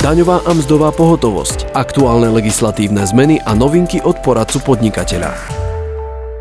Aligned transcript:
daňová 0.00 0.40
a 0.48 0.56
mzdová 0.56 0.96
pohotovosť, 0.96 1.76
aktuálne 1.76 2.32
legislatívne 2.32 3.04
zmeny 3.04 3.36
a 3.44 3.52
novinky 3.52 4.00
od 4.00 4.16
poradcu 4.24 4.64
podnikateľa. 4.64 5.60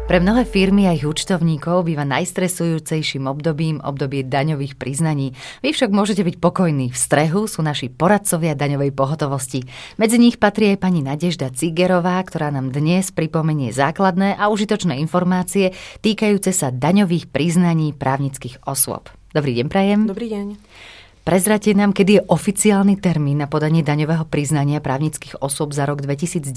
Pre 0.08 0.18
mnohé 0.18 0.48
firmy 0.48 0.90
a 0.90 0.96
ich 0.96 1.06
účtovníkov 1.06 1.86
býva 1.86 2.02
najstresujúcejším 2.02 3.30
obdobím 3.30 3.78
obdobie 3.84 4.26
daňových 4.26 4.74
priznaní. 4.74 5.38
Vy 5.62 5.76
však 5.76 5.94
môžete 5.94 6.26
byť 6.26 6.36
pokojní. 6.42 6.90
V 6.90 6.98
strehu 6.98 7.46
sú 7.46 7.62
naši 7.62 7.94
poradcovia 7.94 8.58
daňovej 8.58 8.90
pohotovosti. 8.90 9.68
Medzi 10.02 10.18
nich 10.18 10.42
patrí 10.42 10.74
aj 10.74 10.82
pani 10.82 11.06
Nadežda 11.06 11.54
Cigerová, 11.54 12.18
ktorá 12.26 12.50
nám 12.50 12.74
dnes 12.74 13.14
pripomenie 13.14 13.70
základné 13.70 14.34
a 14.40 14.50
užitočné 14.50 14.98
informácie 14.98 15.78
týkajúce 16.02 16.56
sa 16.58 16.74
daňových 16.74 17.30
priznaní 17.30 17.94
právnických 17.94 18.66
osôb. 18.66 19.14
Dobrý 19.30 19.54
deň, 19.62 19.68
Prajem. 19.70 20.10
Dobrý 20.10 20.32
deň. 20.32 20.48
Prezrate 21.30 21.78
nám, 21.78 21.94
kedy 21.94 22.12
je 22.18 22.26
oficiálny 22.26 22.98
termín 22.98 23.38
na 23.38 23.46
podanie 23.46 23.86
daňového 23.86 24.26
priznania 24.26 24.82
právnických 24.82 25.38
osôb 25.46 25.78
za 25.78 25.86
rok 25.86 26.02
2019 26.02 26.50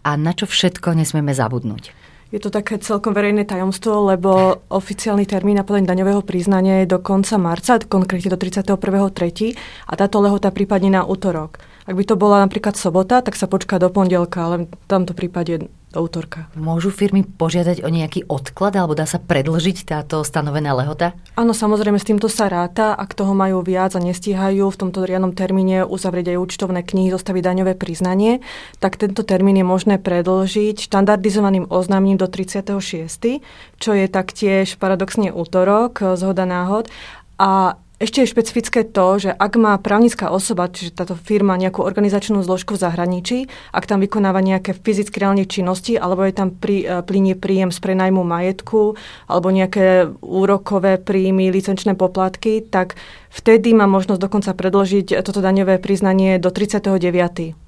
a 0.00 0.10
na 0.16 0.32
čo 0.32 0.48
všetko 0.48 0.96
nesmieme 0.96 1.36
zabudnúť. 1.36 1.92
Je 2.32 2.40
to 2.40 2.48
také 2.48 2.80
celkom 2.80 3.12
verejné 3.12 3.44
tajomstvo, 3.44 4.16
lebo 4.16 4.64
oficiálny 4.72 5.28
termín 5.28 5.60
na 5.60 5.64
podanie 5.68 5.84
daňového 5.92 6.24
priznania 6.24 6.88
je 6.88 6.96
do 6.96 7.04
konca 7.04 7.36
marca, 7.36 7.76
konkrétne 7.84 8.32
do 8.32 8.40
31.3. 8.40 9.52
a 9.84 9.92
táto 9.92 10.24
lehota 10.24 10.48
prípadne 10.48 10.96
na 10.96 11.04
útorok. 11.04 11.60
Ak 11.84 12.00
by 12.00 12.04
to 12.08 12.16
bola 12.16 12.48
napríklad 12.48 12.80
sobota, 12.80 13.20
tak 13.20 13.36
sa 13.36 13.44
počká 13.44 13.76
do 13.76 13.92
pondelka, 13.92 14.40
ale 14.40 14.72
v 14.72 14.86
tomto 14.88 15.12
prípade 15.12 15.68
do 15.96 16.04
útorka. 16.04 16.52
Môžu 16.52 16.92
firmy 16.92 17.24
požiadať 17.24 17.80
o 17.80 17.88
nejaký 17.88 18.28
odklad 18.28 18.76
alebo 18.76 18.92
dá 18.92 19.08
sa 19.08 19.16
predlžiť 19.16 19.88
táto 19.88 20.20
stanovená 20.20 20.76
lehota? 20.76 21.16
Áno, 21.40 21.56
samozrejme, 21.56 21.96
s 21.96 22.04
týmto 22.04 22.28
sa 22.28 22.52
ráta. 22.52 22.92
Ak 22.92 23.16
toho 23.16 23.32
majú 23.32 23.64
viac 23.64 23.96
a 23.96 24.04
nestíhajú 24.04 24.68
v 24.68 24.76
tomto 24.76 25.08
riadnom 25.08 25.32
termíne 25.32 25.88
uzavrieť 25.88 26.36
aj 26.36 26.42
účtovné 26.44 26.84
knihy, 26.84 27.08
zostaviť 27.08 27.42
daňové 27.42 27.72
priznanie, 27.80 28.44
tak 28.76 29.00
tento 29.00 29.24
termín 29.24 29.56
je 29.56 29.64
možné 29.64 29.96
predlžiť 29.96 30.84
štandardizovaným 30.84 31.72
oznámením 31.72 32.20
do 32.20 32.28
36., 32.28 33.40
čo 33.80 33.90
je 33.96 34.06
taktiež 34.12 34.76
paradoxne 34.76 35.32
útorok, 35.32 36.20
zhoda 36.20 36.44
náhod. 36.44 36.92
A 37.40 37.80
ešte 37.96 38.20
je 38.20 38.28
špecifické 38.28 38.84
to, 38.84 39.16
že 39.16 39.30
ak 39.32 39.56
má 39.56 39.72
právnická 39.80 40.28
osoba, 40.28 40.68
čiže 40.68 40.92
táto 40.92 41.16
firma 41.16 41.56
nejakú 41.56 41.80
organizačnú 41.80 42.44
zložku 42.44 42.76
v 42.76 42.82
zahraničí, 42.84 43.38
ak 43.72 43.88
tam 43.88 44.04
vykonáva 44.04 44.44
nejaké 44.44 44.76
fyzické 44.76 45.24
reálne 45.24 45.48
činnosti, 45.48 45.96
alebo 45.96 46.20
je 46.28 46.36
tam 46.36 46.52
prí, 46.52 46.84
e, 46.84 47.00
plinie 47.00 47.32
príjem 47.40 47.72
z 47.72 47.80
prenajmu 47.80 48.20
majetku, 48.20 49.00
alebo 49.24 49.48
nejaké 49.48 50.12
úrokové 50.20 51.00
príjmy, 51.00 51.48
licenčné 51.48 51.96
poplatky, 51.96 52.60
tak 52.60 53.00
vtedy 53.32 53.72
má 53.72 53.88
možnosť 53.88 54.20
dokonca 54.20 54.52
predložiť 54.52 55.16
toto 55.24 55.40
daňové 55.40 55.80
priznanie 55.80 56.36
do 56.36 56.52
39. 56.52 57.65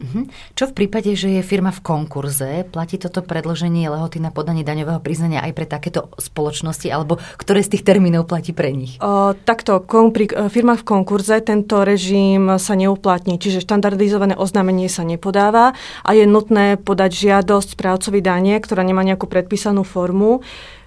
Uh-huh. 0.00 0.24
Čo 0.56 0.72
v 0.72 0.76
prípade, 0.80 1.12
že 1.12 1.28
je 1.28 1.42
firma 1.44 1.68
v 1.68 1.84
konkurze, 1.84 2.64
platí 2.72 2.96
toto 2.96 3.20
predloženie 3.20 3.84
lehoty 3.84 4.16
na 4.16 4.32
podanie 4.32 4.64
daňového 4.64 4.96
priznania 5.04 5.44
aj 5.44 5.52
pre 5.52 5.68
takéto 5.68 6.08
spoločnosti, 6.16 6.88
alebo 6.88 7.20
ktoré 7.36 7.60
z 7.60 7.76
tých 7.76 7.84
termínov 7.84 8.24
platí 8.24 8.56
pre 8.56 8.72
nich? 8.72 8.96
O, 9.04 9.36
takto, 9.36 9.84
kom, 9.84 10.08
pri 10.08 10.32
e, 10.32 10.48
firmách 10.48 10.80
v 10.80 10.88
konkurze 10.88 11.36
tento 11.44 11.84
režim 11.84 12.56
sa 12.56 12.72
neuplatní, 12.80 13.36
čiže 13.36 13.60
štandardizované 13.60 14.40
oznámenie 14.40 14.88
sa 14.88 15.04
nepodáva 15.04 15.76
a 16.00 16.10
je 16.16 16.24
nutné 16.24 16.80
podať 16.80 17.28
žiadosť 17.28 17.76
správcovi 17.76 18.24
dane, 18.24 18.56
ktorá 18.56 18.80
nemá 18.80 19.04
nejakú 19.04 19.28
predpísanú 19.28 19.84
formu. 19.84 20.40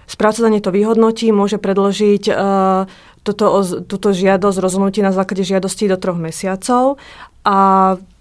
Správca 0.10 0.42
dane 0.42 0.58
to 0.58 0.74
vyhodnotí, 0.74 1.30
môže 1.30 1.62
predložiť 1.62 2.24
uh, 2.28 2.84
toto, 3.24 3.64
túto 3.88 4.12
žiadosť, 4.12 4.60
rozhodnutie 4.60 5.00
na 5.00 5.16
základe 5.16 5.48
žiadosti 5.48 5.88
do 5.88 5.96
troch 5.96 6.20
mesiacov 6.20 7.00
a 7.44 7.58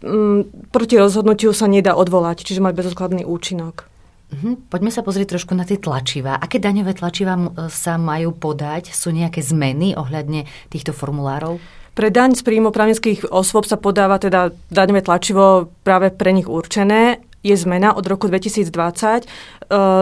mm, 0.03 0.71
proti 0.75 0.99
rozhodnutiu 0.99 1.55
sa 1.55 1.71
nedá 1.71 1.95
odvolať, 1.95 2.43
čiže 2.43 2.63
má 2.63 2.75
bezodkladný 2.75 3.23
účinok. 3.23 3.87
Mhm. 4.33 4.73
Poďme 4.73 4.91
sa 4.91 5.05
pozrieť 5.05 5.37
trošku 5.37 5.53
na 5.53 5.69
tie 5.69 5.77
tlačivá. 5.77 6.41
Aké 6.41 6.57
daňové 6.57 6.97
tlačivá 6.97 7.37
sa 7.69 8.01
majú 8.01 8.33
podať? 8.33 8.91
Sú 8.97 9.13
nejaké 9.13 9.45
zmeny 9.45 9.93
ohľadne 9.93 10.49
týchto 10.73 10.97
formulárov? 10.97 11.61
Pre 11.93 12.09
daň 12.09 12.33
z 12.33 12.41
príjmu 12.41 12.73
právnických 12.73 13.29
osôb 13.29 13.69
sa 13.69 13.77
podáva 13.77 14.17
teda 14.17 14.57
daňové 14.73 15.05
tlačivo 15.05 15.69
práve 15.85 16.09
pre 16.09 16.33
nich 16.33 16.49
určené 16.49 17.21
je 17.43 17.55
zmena 17.59 17.95
od 17.99 18.07
roku 18.07 18.31
2020. 18.31 19.27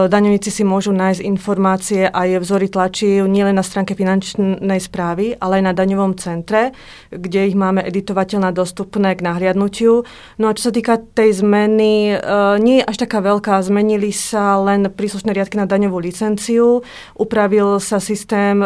Daňovníci 0.07 0.51
si 0.51 0.63
môžu 0.67 0.93
nájsť 0.93 1.21
informácie 1.25 2.03
a 2.05 2.27
je 2.27 2.37
vzory 2.37 2.67
tlačí 2.69 3.23
nielen 3.23 3.57
na 3.57 3.65
stránke 3.65 3.97
finančnej 3.97 4.77
správy, 4.77 5.33
ale 5.41 5.57
aj 5.59 5.63
na 5.63 5.73
daňovom 5.73 6.19
centre, 6.21 6.75
kde 7.09 7.49
ich 7.49 7.57
máme 7.57 7.81
editovateľná 7.81 8.51
dostupné 8.51 9.15
k 9.15 9.23
nahliadnutiu. 9.23 10.03
No 10.37 10.45
a 10.51 10.55
čo 10.55 10.69
sa 10.69 10.73
týka 10.75 10.99
tej 10.99 11.39
zmeny, 11.39 12.19
nie 12.61 12.83
je 12.83 12.87
až 12.87 12.97
taká 13.07 13.23
veľká. 13.23 13.63
Zmenili 13.63 14.11
sa 14.11 14.59
len 14.59 14.91
príslušné 14.91 15.31
riadky 15.31 15.55
na 15.55 15.65
daňovú 15.65 16.03
licenciu, 16.03 16.83
upravil 17.15 17.79
sa 17.79 18.03
systém 18.03 18.61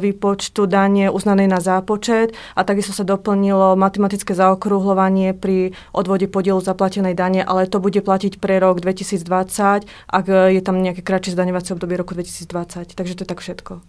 výpočtu 0.00 0.64
dane 0.64 1.12
uznanej 1.12 1.46
na 1.46 1.60
zápočet 1.60 2.32
a 2.56 2.64
takisto 2.64 2.96
sa 2.96 3.04
doplnilo 3.04 3.76
matematické 3.76 4.32
zaokrúhľovanie 4.32 5.36
pri 5.36 5.76
odvode 5.92 6.24
podielu 6.26 6.58
zaplatenej 6.64 7.12
dane, 7.12 7.44
ale 7.44 7.68
to 7.68 7.78
bude 7.84 8.00
platiť 8.08 8.40
pre 8.40 8.56
rok 8.56 8.80
2020, 8.80 9.84
ak 10.08 10.26
je 10.48 10.60
tam 10.64 10.80
nejaké 10.80 11.04
kratšie 11.04 11.36
zdaňovacie 11.36 11.76
obdobie 11.76 12.00
roku 12.00 12.16
2020. 12.16 12.96
Takže 12.96 13.12
to 13.20 13.22
je 13.24 13.28
tak 13.28 13.44
všetko. 13.44 13.84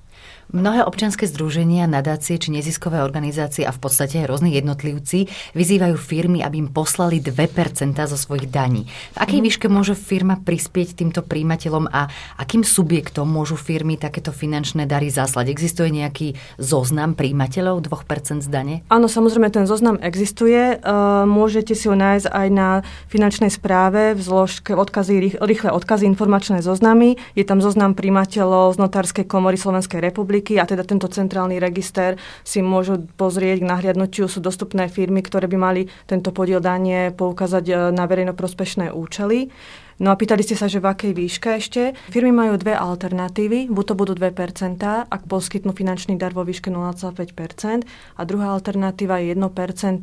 Mnohé 0.49 0.81
občianske 0.81 1.29
združenia, 1.29 1.85
nadácie 1.85 2.41
či 2.41 2.49
neziskové 2.49 3.05
organizácie 3.05 3.61
a 3.61 3.69
v 3.69 3.85
podstate 3.85 4.25
aj 4.25 4.33
rôzni 4.33 4.57
jednotlivci 4.57 5.29
vyzývajú 5.53 5.93
firmy, 5.93 6.41
aby 6.41 6.65
im 6.65 6.73
poslali 6.73 7.21
2% 7.21 7.93
zo 7.93 8.17
svojich 8.17 8.49
daní. 8.49 8.89
V 9.13 9.17
akej 9.21 9.39
mm. 9.39 9.45
výške 9.45 9.67
môže 9.69 9.93
firma 9.93 10.41
prispieť 10.41 10.97
týmto 10.97 11.21
príjimateľom 11.21 11.93
a 11.93 12.09
akým 12.41 12.65
subjektom 12.65 13.29
môžu 13.29 13.61
firmy 13.61 14.01
takéto 14.01 14.33
finančné 14.33 14.89
dary 14.89 15.13
zaslať? 15.13 15.53
Existuje 15.53 15.93
nejaký 15.93 16.33
zoznam 16.57 17.13
príjimateľov 17.13 17.85
2% 17.85 18.41
z 18.41 18.49
dane? 18.49 18.81
Áno, 18.89 19.05
samozrejme, 19.05 19.53
ten 19.53 19.69
zoznam 19.69 20.01
existuje. 20.01 20.81
Môžete 21.29 21.77
si 21.77 21.85
ho 21.85 21.93
nájsť 21.93 22.25
aj 22.25 22.47
na 22.49 22.81
finančnej 23.13 23.53
správe 23.53 24.17
v 24.17 24.21
zložke 24.25 24.73
odkazy, 24.73 25.37
rýchle 25.37 25.69
odkazy, 25.69 26.09
informačné 26.09 26.65
zoznamy. 26.65 27.21
Je 27.37 27.45
tam 27.45 27.61
zoznam 27.61 27.93
príjimateľov 27.93 28.73
z 28.73 28.77
Notárskej 28.81 29.29
komory 29.29 29.61
Slovenskej 29.61 30.01
republiky 30.09 30.57
a 30.57 30.65
teda 30.65 30.81
tento 30.81 31.05
centrálny 31.05 31.61
register 31.61 32.17
si 32.41 32.65
môžu 32.65 33.05
pozrieť 33.15 33.61
k 33.61 33.69
nahliadnutiu. 33.69 34.25
Sú 34.25 34.41
dostupné 34.41 34.89
firmy, 34.89 35.21
ktoré 35.21 35.45
by 35.45 35.57
mali 35.57 35.81
tento 36.09 36.33
podiel 36.33 36.59
danie 36.59 37.13
poukázať 37.13 37.65
e, 37.69 37.73
na 37.93 38.09
verejnoprospešné 38.09 38.89
účely. 38.91 39.53
No 39.99 40.15
a 40.15 40.15
pýtali 40.15 40.47
ste 40.47 40.55
sa, 40.55 40.71
že 40.71 40.79
v 40.79 40.87
akej 40.95 41.11
výške 41.11 41.59
ešte. 41.59 41.91
Firmy 42.07 42.31
majú 42.31 42.55
dve 42.55 42.71
alternatívy. 42.71 43.67
Buď 43.67 43.83
to 43.83 43.93
budú 43.99 44.13
2%, 44.15 44.79
ak 44.87 45.21
poskytnú 45.27 45.75
finančný 45.75 46.15
dar 46.15 46.31
vo 46.31 46.47
výške 46.47 46.71
0,5%. 46.71 47.83
A 48.15 48.21
druhá 48.23 48.55
alternatíva 48.55 49.19
je 49.19 49.35
1%, 49.35 49.43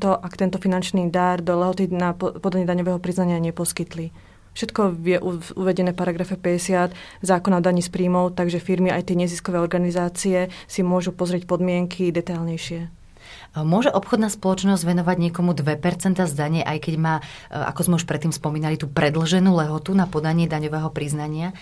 ak 0.05 0.33
tento 0.37 0.61
finančný 0.61 1.09
dar 1.09 1.41
do 1.41 1.57
lehoty 1.57 1.89
na 1.89 2.13
podanie 2.13 2.69
daňového 2.69 3.01
priznania 3.01 3.41
neposkytli. 3.41 4.36
Všetko 4.57 4.97
je 5.05 5.19
uvedené 5.53 5.93
v 5.93 6.01
paragrafe 6.01 6.41
50 6.41 6.97
zákona 7.21 7.61
o 7.61 7.65
daní 7.65 7.85
z 7.85 7.93
príjmov, 7.93 8.33
takže 8.33 8.57
firmy 8.57 8.89
aj 8.89 9.13
tie 9.13 9.21
neziskové 9.21 9.61
organizácie 9.61 10.49
si 10.65 10.81
môžu 10.81 11.13
pozrieť 11.13 11.45
podmienky 11.45 12.09
detailnejšie. 12.09 12.89
Môže 13.57 13.89
obchodná 13.89 14.29
spoločnosť 14.29 14.85
venovať 14.85 15.17
niekomu 15.17 15.57
2% 15.57 16.21
zdanie, 16.29 16.61
aj 16.65 16.89
keď 16.89 16.95
má, 17.01 17.15
ako 17.49 17.81
sme 17.89 17.95
už 17.97 18.05
predtým 18.05 18.33
spomínali, 18.33 18.77
tú 18.77 18.89
predlženú 18.89 19.49
lehotu 19.49 19.97
na 19.97 20.05
podanie 20.05 20.45
daňového 20.45 20.93
priznania? 20.93 21.57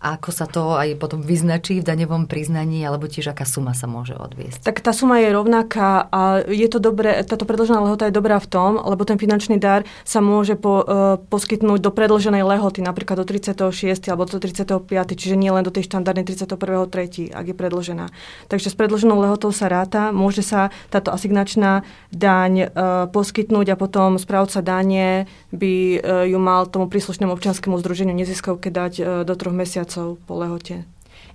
Ako 0.00 0.32
sa 0.32 0.48
to 0.48 0.80
aj 0.80 0.96
potom 0.96 1.20
vyznačí 1.20 1.76
v 1.76 1.84
daňovom 1.84 2.24
priznaní, 2.24 2.80
alebo 2.88 3.04
tiež 3.04 3.36
aká 3.36 3.44
suma 3.44 3.76
sa 3.76 3.84
môže 3.84 4.16
odviesť? 4.16 4.64
Tak 4.64 4.80
tá 4.80 4.96
suma 4.96 5.20
je 5.20 5.28
rovnaká 5.28 6.08
a 6.08 6.40
je 6.48 6.64
to 6.72 6.80
dobré, 6.80 7.20
táto 7.20 7.44
predlžená 7.44 7.84
lehota 7.84 8.08
je 8.08 8.16
dobrá 8.16 8.40
v 8.40 8.48
tom, 8.48 8.80
lebo 8.80 9.04
ten 9.04 9.20
finančný 9.20 9.60
dar 9.60 9.84
sa 10.08 10.24
môže 10.24 10.56
po, 10.56 10.80
uh, 10.80 11.20
poskytnúť 11.28 11.84
do 11.84 11.92
predlženej 11.92 12.40
lehoty, 12.40 12.80
napríklad 12.80 13.20
do 13.20 13.28
36. 13.28 14.08
alebo 14.08 14.24
do 14.24 14.40
35. 14.40 14.88
Čiže 15.12 15.36
nie 15.36 15.52
len 15.52 15.60
do 15.60 15.68
tej 15.68 15.84
štandardnej 15.92 16.24
31.3., 16.24 17.36
ak 17.36 17.44
je 17.44 17.54
predlžená. 17.54 18.08
Takže 18.48 18.72
s 18.72 18.76
predlženou 18.80 19.20
lehotou 19.20 19.52
sa 19.52 19.68
ráta, 19.68 20.16
môže 20.16 20.40
sa 20.40 20.72
táto 20.88 21.12
asignačná 21.12 21.84
daň 22.08 22.72
uh, 22.72 23.04
poskytnúť 23.12 23.76
a 23.76 23.76
potom 23.76 24.16
správca 24.16 24.64
dane 24.64 25.28
by 25.52 26.00
uh, 26.00 26.24
ju 26.24 26.40
mal 26.40 26.64
tomu 26.72 26.88
príslušnému 26.88 27.36
občianskému 27.36 27.76
združeniu 27.76 28.16
neziskovke 28.16 28.72
dať 28.72 28.92
uh, 28.96 29.04
do 29.28 29.36
troch 29.36 29.52
mesiacov 29.52 29.89
mesiacov 29.90 30.22
po 30.26 30.34
lehote. 30.38 30.86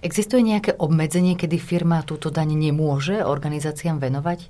Existuje 0.02 0.42
nejaké 0.44 0.80
obmedzenie, 0.80 1.36
kedy 1.36 1.60
firma 1.60 2.06
túto 2.06 2.32
daň 2.32 2.56
nemôže 2.56 3.20
organizáciám 3.26 4.00
venovať? 4.00 4.48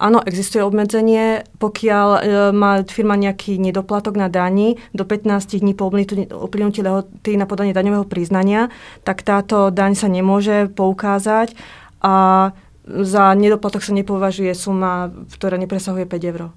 Áno, 0.00 0.24
existuje 0.24 0.64
obmedzenie. 0.64 1.44
Pokiaľ 1.60 2.08
e, 2.08 2.20
má 2.56 2.80
firma 2.88 3.20
nejaký 3.20 3.60
nedoplatok 3.60 4.16
na 4.16 4.32
dani 4.32 4.80
do 4.96 5.04
15 5.04 5.60
dní 5.60 5.76
po 5.76 5.92
uplynutí 5.92 6.80
lehoty 6.80 7.36
na 7.36 7.44
podanie 7.44 7.76
daňového 7.76 8.08
priznania, 8.08 8.72
tak 9.04 9.20
táto 9.22 9.68
daň 9.68 9.92
sa 9.92 10.08
nemôže 10.08 10.72
poukázať 10.72 11.52
a 12.00 12.48
za 12.88 13.24
nedoplatok 13.36 13.84
sa 13.84 13.92
nepovažuje 13.92 14.56
suma, 14.56 15.12
ktorá 15.36 15.60
nepresahuje 15.60 16.08
5 16.08 16.30
eur. 16.32 16.48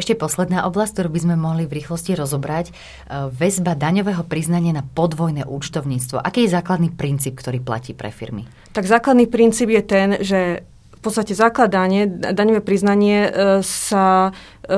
Ešte 0.00 0.16
posledná 0.16 0.64
oblasť, 0.64 0.92
ktorú 0.98 1.08
by 1.12 1.20
sme 1.20 1.34
mohli 1.36 1.64
v 1.68 1.82
rýchlosti 1.82 2.16
rozobrať, 2.16 2.70
e, 2.70 2.72
väzba 3.30 3.76
daňového 3.76 4.24
priznania 4.24 4.72
na 4.72 4.84
podvojné 4.84 5.44
účtovníctvo. 5.44 6.20
Aký 6.20 6.48
je 6.48 6.54
základný 6.54 6.92
princíp, 6.94 7.38
ktorý 7.38 7.60
platí 7.60 7.92
pre 7.92 8.08
firmy? 8.08 8.48
Tak 8.72 8.88
základný 8.88 9.28
princíp 9.28 9.68
je 9.68 9.82
ten, 9.84 10.08
že 10.24 10.64
podstate 11.02 11.34
základanie, 11.34 12.06
daňové 12.06 12.62
priznanie 12.62 13.26
e, 13.26 13.30
sa 13.66 14.30
e, 14.62 14.70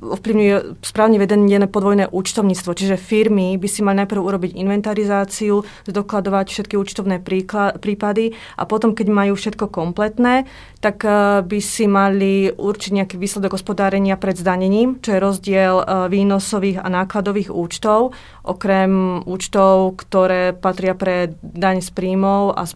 ovplyvňuje 0.00 0.78
správne 0.86 1.18
vedené 1.18 1.66
podvojné 1.66 2.06
účtovníctvo. 2.14 2.70
Čiže 2.70 2.96
firmy 2.96 3.58
by 3.58 3.68
si 3.68 3.82
mali 3.82 4.06
najprv 4.06 4.22
urobiť 4.22 4.54
inventarizáciu, 4.54 5.66
zdokladovať 5.90 6.46
všetky 6.54 6.78
účtovné 6.78 7.18
prípady 7.82 8.38
a 8.54 8.62
potom, 8.70 8.94
keď 8.94 9.06
majú 9.10 9.34
všetko 9.34 9.66
kompletné, 9.74 10.46
tak 10.78 11.02
e, 11.02 11.42
by 11.42 11.58
si 11.58 11.90
mali 11.90 12.54
určiť 12.54 12.90
nejaký 12.94 13.18
výsledok 13.18 13.58
hospodárenia 13.58 14.14
pred 14.14 14.38
zdanením, 14.38 15.02
čo 15.02 15.18
je 15.18 15.24
rozdiel 15.24 15.74
výnosových 16.06 16.78
a 16.78 16.86
nákladových 16.86 17.50
účtov, 17.50 18.14
okrem 18.46 19.24
účtov, 19.26 19.98
ktoré 19.98 20.54
patria 20.54 20.94
pre 20.94 21.34
daň 21.42 21.82
z 21.82 21.90
príjmov 21.90 22.54
a 22.54 22.68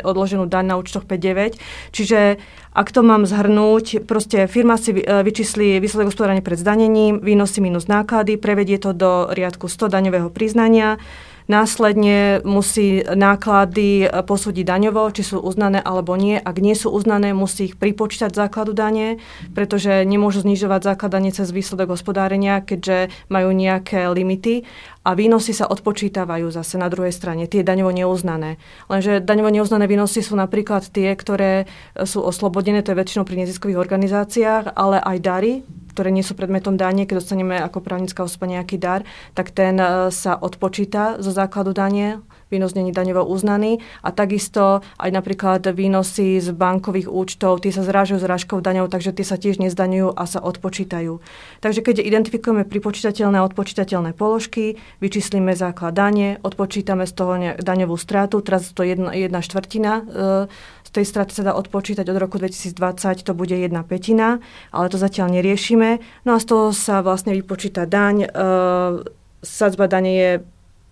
odloženú 0.00 0.48
daň 0.48 0.64
na 0.72 0.76
účtoch 0.80 1.04
5.9. 1.04 1.60
Čiže 1.92 2.40
ak 2.76 2.88
to 2.92 3.00
mám 3.00 3.24
zhrnúť, 3.24 4.04
proste 4.04 4.44
firma 4.48 4.76
si 4.76 4.92
e, 4.92 5.00
vyčísli 5.00 5.80
výsledok 5.80 6.12
hospodárenia 6.12 6.44
pred 6.44 6.60
zdanením, 6.60 7.24
výnosy 7.24 7.64
minus 7.64 7.88
náklady, 7.88 8.36
prevedie 8.36 8.76
to 8.76 8.92
do 8.92 9.32
riadku 9.32 9.68
100 9.68 9.88
daňového 9.88 10.28
priznania, 10.28 11.00
Následne 11.46 12.42
musí 12.42 13.06
náklady 13.06 14.10
posúdiť 14.10 14.66
daňovo, 14.66 15.14
či 15.14 15.22
sú 15.22 15.38
uznané 15.38 15.78
alebo 15.78 16.18
nie. 16.18 16.42
Ak 16.42 16.58
nie 16.58 16.74
sú 16.74 16.90
uznané, 16.90 17.30
musí 17.30 17.70
ich 17.70 17.78
pripočítať 17.78 18.34
základu 18.34 18.74
dane, 18.74 19.22
pretože 19.54 20.02
nemôžu 20.02 20.42
znižovať 20.42 20.82
základ 20.82 21.14
cez 21.30 21.54
výsledok 21.54 21.94
hospodárenia, 21.94 22.66
keďže 22.66 23.14
majú 23.30 23.54
nejaké 23.54 24.10
limity 24.10 24.66
a 25.06 25.14
výnosy 25.14 25.54
sa 25.54 25.70
odpočítavajú 25.70 26.50
zase 26.50 26.82
na 26.82 26.90
druhej 26.90 27.14
strane, 27.14 27.46
tie 27.46 27.62
daňovo 27.62 27.94
neuznané. 27.94 28.58
Lenže 28.90 29.22
daňovo 29.22 29.54
neuznané 29.54 29.86
výnosy 29.86 30.18
sú 30.18 30.34
napríklad 30.34 30.90
tie, 30.90 31.14
ktoré 31.14 31.70
sú 31.94 32.26
oslobodené, 32.26 32.82
to 32.82 32.90
je 32.90 32.98
väčšinou 32.98 33.22
pri 33.22 33.46
neziskových 33.46 33.78
organizáciách, 33.78 34.74
ale 34.74 34.98
aj 34.98 35.16
dary, 35.22 35.52
ktoré 35.94 36.10
nie 36.10 36.26
sú 36.26 36.34
predmetom 36.34 36.74
dane, 36.74 37.06
keď 37.06 37.22
dostaneme 37.22 37.54
ako 37.62 37.86
právnická 37.86 38.26
osoba 38.26 38.50
nejaký 38.50 38.82
dar, 38.82 39.06
tak 39.32 39.54
ten 39.54 39.78
e, 39.78 40.10
sa 40.10 40.36
odpočíta 40.36 41.22
zo 41.22 41.30
základu 41.30 41.70
dane, 41.70 42.20
výnos 42.50 42.74
není 42.74 42.92
daňovo 42.92 43.26
uznaný 43.26 43.82
a 44.02 44.10
takisto 44.10 44.80
aj 44.98 45.10
napríklad 45.10 45.66
výnosy 45.70 46.38
z 46.38 46.54
bankových 46.54 47.10
účtov, 47.10 47.62
tie 47.62 47.74
sa 47.74 47.82
zrážajú 47.82 48.22
zrážkou 48.22 48.58
daňou, 48.62 48.86
takže 48.86 49.14
tie 49.14 49.26
sa 49.26 49.36
tiež 49.38 49.58
nezdaňujú 49.62 50.14
a 50.14 50.22
sa 50.26 50.40
odpočítajú. 50.42 51.18
Takže 51.60 51.80
keď 51.82 52.02
identifikujeme 52.02 52.62
pripočítateľné 52.66 53.42
a 53.42 53.46
odpočítateľné 53.46 54.14
položky, 54.14 54.78
vyčíslime 55.02 55.54
základ 55.58 55.94
dane, 55.94 56.38
odpočítame 56.42 57.06
z 57.06 57.12
toho 57.12 57.32
daňovú 57.58 57.96
stratu, 57.98 58.42
teraz 58.42 58.70
to 58.74 58.82
jedna, 58.86 59.14
jedna 59.14 59.40
štvrtina 59.42 59.92
e, 60.02 60.52
tej 60.96 61.04
straty 61.04 61.32
sa 61.36 61.44
dá 61.44 61.52
odpočítať 61.52 62.08
od 62.08 62.16
roku 62.16 62.40
2020, 62.40 63.20
to 63.20 63.36
bude 63.36 63.52
jedna 63.52 63.84
petina, 63.84 64.40
ale 64.72 64.88
to 64.88 64.96
zatiaľ 64.96 65.28
neriešime. 65.28 66.00
No 66.24 66.40
a 66.40 66.40
z 66.40 66.46
toho 66.48 66.72
sa 66.72 67.04
vlastne 67.04 67.36
vypočíta 67.36 67.84
daň. 67.84 68.24
E, 68.24 68.28
sadzba 69.44 69.92
dane 69.92 70.12
je 70.16 70.30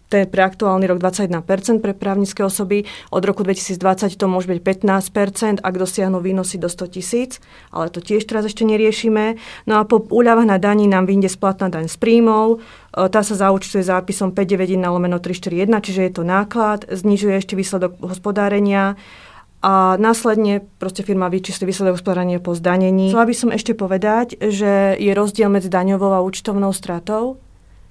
ten 0.09 0.29
pre 0.29 0.43
aktuálny 0.45 0.87
rok 0.87 0.99
21% 1.01 1.83
pre 1.83 1.93
právnické 1.97 2.45
osoby. 2.45 2.85
Od 3.11 3.23
roku 3.25 3.43
2020 3.43 4.15
to 4.15 4.27
môže 4.31 4.47
byť 4.47 4.61
15%, 4.85 5.65
ak 5.65 5.75
dosiahnu 5.75 6.21
výnosy 6.21 6.61
do 6.61 6.69
100 6.69 6.95
tisíc, 6.95 7.43
ale 7.75 7.89
to 7.91 7.99
tiež 7.99 8.25
teraz 8.29 8.47
ešte 8.47 8.63
neriešime. 8.69 9.41
No 9.67 9.81
a 9.81 9.83
po 9.89 9.99
úľavách 9.99 10.49
na 10.49 10.59
daní 10.61 10.87
nám 10.87 11.09
vyjde 11.09 11.33
splatná 11.33 11.73
daň 11.73 11.89
z 11.91 11.97
príjmov. 11.99 12.59
E, 12.95 13.09
tá 13.09 13.25
sa 13.25 13.35
zaučtuje 13.35 13.83
zápisom 13.83 14.31
591 14.37 14.87
lomeno 14.87 15.19
341, 15.19 15.67
čiže 15.81 16.01
je 16.07 16.13
to 16.13 16.23
náklad, 16.23 16.87
znižuje 16.87 17.35
ešte 17.41 17.55
výsledok 17.57 17.99
hospodárenia 18.05 18.95
a 19.65 19.97
následne 19.97 20.61
proste 20.77 21.01
firma 21.01 21.33
vyčísli 21.33 21.65
výsledok 21.65 21.97
hospodárenia 21.97 22.37
po 22.37 22.53
zdanení. 22.53 23.09
Chcela 23.09 23.25
by 23.25 23.35
som 23.35 23.49
ešte 23.49 23.73
povedať, 23.73 24.37
že 24.37 25.01
je 25.01 25.13
rozdiel 25.17 25.49
medzi 25.49 25.73
daňovou 25.73 26.13
a 26.13 26.21
účtovnou 26.21 26.69
stratou. 26.77 27.41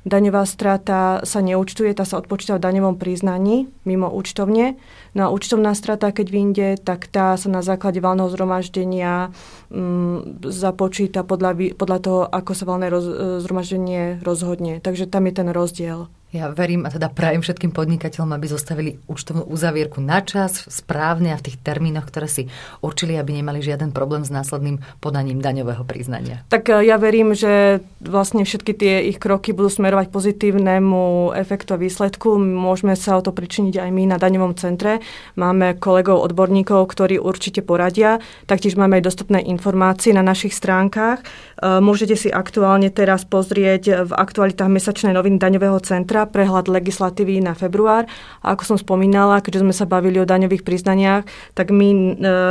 Daňová 0.04 0.44
strata 0.44 1.24
sa 1.24 1.40
neúčtuje, 1.40 1.96
tá 1.96 2.04
sa 2.04 2.20
odpočíta 2.20 2.60
v 2.60 2.64
daňovom 2.68 3.00
priznaní 3.00 3.72
mimo 3.88 4.12
účtovne. 4.12 4.76
No 5.16 5.22
a 5.28 5.32
účtovná 5.32 5.72
strata, 5.80 6.12
keď 6.12 6.28
vyjde, 6.28 6.70
tak 6.84 7.08
tá 7.08 7.40
sa 7.40 7.48
na 7.48 7.64
základe 7.64 8.04
valného 8.04 8.28
zhromaždenia 8.28 9.32
mm, 9.72 10.44
započíta 10.44 11.24
podľa, 11.24 11.80
podľa 11.80 12.00
toho, 12.04 12.22
ako 12.28 12.52
sa 12.52 12.68
valné 12.68 12.92
roz, 12.92 13.08
zhromaždenie 13.48 14.20
rozhodne. 14.20 14.84
Takže 14.84 15.08
tam 15.08 15.24
je 15.32 15.34
ten 15.40 15.48
rozdiel. 15.56 16.12
Ja 16.34 16.50
verím 16.50 16.82
a 16.82 16.90
teda 16.90 17.14
prajem 17.14 17.46
všetkým 17.46 17.70
podnikateľom, 17.70 18.34
aby 18.34 18.50
zostavili 18.50 18.98
účtovnú 19.06 19.46
uzavierku 19.54 20.02
na 20.02 20.18
čas, 20.26 20.66
správne 20.66 21.30
a 21.30 21.38
v 21.38 21.46
tých 21.46 21.62
termínoch, 21.62 22.10
ktoré 22.10 22.26
si 22.26 22.50
určili, 22.82 23.22
aby 23.22 23.38
nemali 23.38 23.62
žiaden 23.62 23.94
problém 23.94 24.26
s 24.26 24.34
následným 24.34 24.82
podaním 24.98 25.46
daňového 25.46 25.86
priznania. 25.86 26.42
Tak 26.50 26.74
e, 26.74 26.90
ja 26.90 26.98
verím, 26.98 27.38
že 27.38 27.86
vlastne 28.02 28.50
všetky 28.50 28.74
tie 28.74 29.14
ich 29.14 29.22
kroky 29.22 29.54
budú 29.54 29.70
smerovať 29.70 30.10
pozitívnemu 30.10 31.38
efektu 31.38 31.78
a 31.78 31.82
výsledku. 31.86 32.42
Môžeme 32.42 32.98
sa 32.98 33.14
o 33.14 33.22
to 33.22 33.30
pričiniť 33.30 33.78
aj 33.78 33.90
my 33.94 34.04
na 34.10 34.18
daňovom 34.18 34.58
centre. 34.58 35.06
Máme 35.38 35.78
kolegov 35.78 36.18
odborníkov, 36.26 36.90
ktorí 36.90 37.22
určite 37.22 37.62
poradia. 37.62 38.18
Taktiež 38.50 38.74
máme 38.74 38.98
aj 38.98 39.06
dostupné 39.06 39.38
informácie 39.46 40.18
na 40.18 40.26
našich 40.26 40.58
stránkach. 40.58 41.22
E, 41.22 41.78
môžete 41.78 42.18
si 42.18 42.34
aktuálne 42.34 42.90
teraz 42.90 43.22
pozrieť 43.22 44.10
v 44.10 44.12
aktualitách 44.18 44.74
mesačnej 44.74 45.14
noviny 45.14 45.38
daňového 45.38 45.78
centra 45.86 46.23
prehľad 46.28 46.72
legislatívy 46.72 47.44
na 47.44 47.54
február. 47.56 48.08
A 48.42 48.54
ako 48.54 48.75
som 48.75 48.78
spomínala, 48.78 49.44
keďže 49.44 49.64
sme 49.64 49.74
sa 49.75 49.86
bavili 49.90 50.20
o 50.22 50.30
daňových 50.30 50.66
priznaniach, 50.66 51.24
tak 51.54 51.70
my 51.74 51.88
e, 51.90 52.02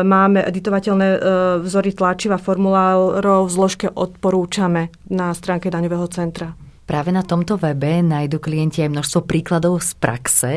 máme 0.03 0.45
editovateľné 0.45 1.09
e, 1.09 1.19
vzory 1.65 1.97
tlačiva 1.97 2.37
formulárov 2.37 3.47
v 3.47 3.55
zložke 3.55 3.87
odporúčame 3.89 4.93
na 5.09 5.33
stránke 5.37 5.69
daňového 5.69 6.09
centra. 6.11 6.53
Práve 6.83 7.15
na 7.15 7.23
tomto 7.23 7.57
webe 7.63 8.03
nájdu 8.03 8.43
klienti 8.43 8.83
aj 8.83 8.91
množstvo 8.91 9.21
príkladov 9.25 9.79
z 9.81 9.95
praxe 9.97 10.53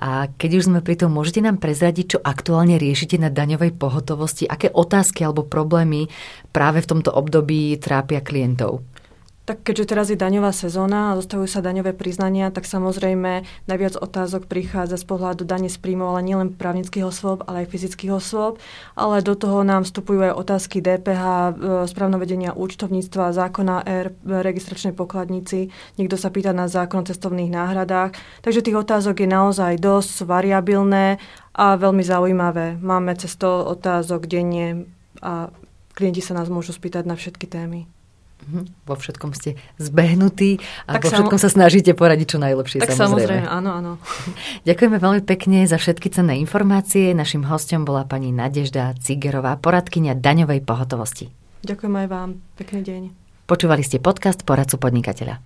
a 0.00 0.26
keď 0.26 0.50
už 0.58 0.66
sme 0.72 0.80
pri 0.80 0.96
tom, 0.96 1.12
môžete 1.12 1.44
nám 1.44 1.60
prezradiť, 1.60 2.16
čo 2.16 2.18
aktuálne 2.24 2.80
riešite 2.80 3.20
na 3.20 3.28
daňovej 3.28 3.76
pohotovosti, 3.76 4.48
aké 4.48 4.72
otázky 4.72 5.28
alebo 5.28 5.44
problémy 5.44 6.08
práve 6.56 6.80
v 6.80 6.88
tomto 6.88 7.12
období 7.12 7.76
trápia 7.78 8.24
klientov? 8.24 8.80
Tak 9.48 9.64
keďže 9.64 9.88
teraz 9.88 10.12
je 10.12 10.20
daňová 10.20 10.52
sezóna 10.52 11.08
a 11.08 11.16
zostavujú 11.16 11.48
sa 11.48 11.64
daňové 11.64 11.96
priznania, 11.96 12.52
tak 12.52 12.68
samozrejme 12.68 13.48
najviac 13.64 13.96
otázok 13.96 14.44
prichádza 14.44 15.00
z 15.00 15.08
pohľadu 15.08 15.48
dane 15.48 15.72
z 15.72 15.78
príjmov, 15.80 16.12
ale 16.12 16.20
nielen 16.20 16.52
právnických 16.52 17.08
osôb, 17.08 17.48
ale 17.48 17.64
aj 17.64 17.72
fyzických 17.72 18.12
osôb. 18.12 18.60
Ale 18.92 19.24
do 19.24 19.32
toho 19.32 19.64
nám 19.64 19.88
vstupujú 19.88 20.20
aj 20.20 20.36
otázky 20.36 20.84
DPH, 20.84 21.24
e, 21.24 21.52
správnovedenia 21.88 22.52
účtovníctva, 22.60 23.32
zákona 23.32 23.88
R, 23.88 24.12
registračnej 24.20 24.92
pokladnici. 24.92 25.72
Niekto 25.96 26.20
sa 26.20 26.28
pýta 26.28 26.52
na 26.52 26.68
zákon 26.68 27.00
o 27.00 27.08
cestovných 27.08 27.48
náhradách. 27.48 28.20
Takže 28.44 28.60
tých 28.60 28.76
otázok 28.76 29.24
je 29.24 29.32
naozaj 29.32 29.80
dosť, 29.80 30.28
variabilné 30.28 31.16
a 31.56 31.80
veľmi 31.80 32.04
zaujímavé. 32.04 32.76
Máme 32.84 33.16
cez 33.16 33.32
to 33.40 33.64
otázok 33.64 34.28
denne 34.28 34.92
a 35.24 35.48
klienti 35.96 36.20
sa 36.20 36.36
nás 36.36 36.52
môžu 36.52 36.76
spýtať 36.76 37.08
na 37.08 37.16
všetky 37.16 37.48
témy. 37.48 37.88
Mhm. 38.38 38.86
Vo 38.86 38.94
všetkom 38.94 39.34
ste 39.34 39.58
zbehnutí 39.82 40.62
a 40.86 40.96
tak 40.96 41.04
vo 41.04 41.10
všetkom 41.10 41.38
sa 41.42 41.50
snažíte 41.50 41.92
poradiť 41.92 42.36
čo 42.36 42.38
najlepšie. 42.38 42.78
Tak 42.80 42.94
samozrejme, 42.94 43.44
samozrejme 43.44 43.48
áno, 43.50 43.70
áno. 43.74 43.92
Ďakujeme 44.68 44.96
veľmi 44.96 45.22
pekne 45.26 45.66
za 45.66 45.76
všetky 45.76 46.08
cenné 46.14 46.38
informácie. 46.38 47.12
Našim 47.12 47.44
hostom 47.44 47.82
bola 47.84 48.06
pani 48.06 48.30
Nadežda 48.30 48.94
Cigerová, 49.02 49.58
poradkynia 49.58 50.14
daňovej 50.14 50.62
pohotovosti. 50.64 51.34
Ďakujem 51.66 51.94
aj 52.04 52.06
vám. 52.06 52.30
Pekný 52.54 52.80
deň. 52.86 53.02
Počúvali 53.48 53.82
ste 53.82 53.98
podcast 53.98 54.44
Poradcu 54.44 54.78
podnikateľa. 54.78 55.40